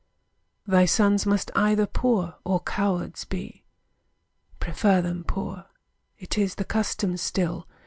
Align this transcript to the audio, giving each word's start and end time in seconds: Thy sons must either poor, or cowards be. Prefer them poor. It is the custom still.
Thy 0.65 0.85
sons 0.85 1.27
must 1.27 1.51
either 1.55 1.85
poor, 1.85 2.33
or 2.43 2.59
cowards 2.61 3.23
be. 3.23 3.65
Prefer 4.59 4.99
them 4.99 5.23
poor. 5.23 5.65
It 6.17 6.39
is 6.39 6.55
the 6.55 6.65
custom 6.65 7.17
still. 7.17 7.67